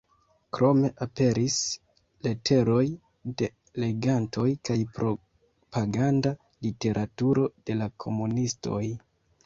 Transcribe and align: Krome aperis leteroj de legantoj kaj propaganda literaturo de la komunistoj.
Krome 0.57 0.89
aperis 1.05 1.57
leteroj 2.27 2.87
de 3.43 3.51
legantoj 3.85 4.49
kaj 4.71 4.79
propaganda 4.99 6.37
literaturo 6.69 7.49
de 7.69 7.81
la 7.83 7.95
komunistoj. 8.07 8.85